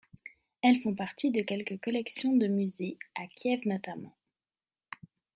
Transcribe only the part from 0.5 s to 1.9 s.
Elles font partie de quelques